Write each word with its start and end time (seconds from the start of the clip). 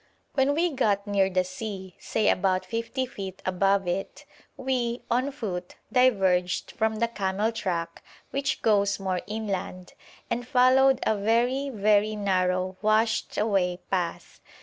When 0.33 0.55
we 0.55 0.73
got 0.73 1.05
near 1.05 1.29
the 1.29 1.43
sea, 1.43 1.95
say 1.99 2.27
about 2.27 2.65
50 2.65 3.05
feet 3.05 3.39
above 3.45 3.87
it, 3.87 4.25
we, 4.57 5.03
on 5.11 5.29
foot, 5.29 5.75
diverged 5.93 6.71
from 6.71 6.95
the 6.95 7.07
camel 7.07 7.51
track, 7.51 8.01
which 8.31 8.63
goes 8.63 8.99
more 8.99 9.21
inland, 9.27 9.93
and 10.27 10.47
followed 10.47 11.01
a 11.03 11.15
very, 11.15 11.69
very 11.69 12.15
narrow, 12.15 12.77
washed 12.81 13.37
away 13.37 13.77
path. 13.91 14.41